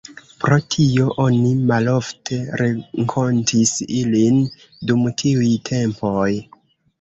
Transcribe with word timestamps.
Pro 0.43 0.55
tio 0.75 1.03
oni 1.23 1.51
malofte 1.71 2.39
renkontis 2.61 3.75
ilin 3.99 4.41
dum 4.93 5.05
tiuj 5.23 5.53
tempoj. 5.73 6.27